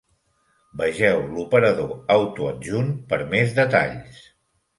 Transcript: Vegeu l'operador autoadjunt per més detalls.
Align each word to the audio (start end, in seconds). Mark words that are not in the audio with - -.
Vegeu 0.79 1.21
l'operador 1.35 1.91
autoadjunt 2.15 2.91
per 3.13 3.21
més 3.37 3.55
detalls. 3.61 4.27